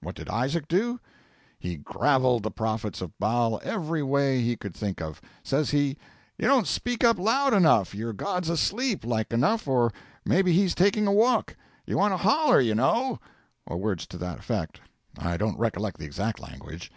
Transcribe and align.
What 0.00 0.16
did 0.16 0.28
Isaac 0.28 0.66
do? 0.66 0.98
He 1.56 1.76
graveled 1.76 2.42
the 2.42 2.50
prophets 2.50 3.00
of 3.00 3.16
Baal 3.20 3.60
every 3.62 4.02
way 4.02 4.40
he 4.42 4.56
could 4.56 4.74
think 4.74 5.00
of. 5.00 5.20
Says 5.44 5.70
he, 5.70 5.96
"You 6.36 6.48
don't 6.48 6.66
speak 6.66 7.04
up 7.04 7.16
loud 7.16 7.54
enough; 7.54 7.94
your 7.94 8.12
god's 8.12 8.48
asleep, 8.48 9.04
like 9.04 9.32
enough, 9.32 9.68
or 9.68 9.92
may 10.24 10.42
be 10.42 10.52
he's 10.52 10.74
taking 10.74 11.06
a 11.06 11.12
walk; 11.12 11.54
you 11.86 11.96
want 11.96 12.12
to 12.12 12.16
holler, 12.16 12.60
you 12.60 12.74
know," 12.74 13.20
or 13.68 13.76
words 13.76 14.04
to 14.08 14.18
that 14.18 14.40
effect; 14.40 14.80
I 15.16 15.36
don't 15.36 15.56
recollect 15.60 15.98
the 15.98 16.06
exact 16.06 16.40
language. 16.40 16.90